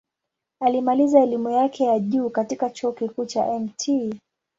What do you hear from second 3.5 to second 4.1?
Mt.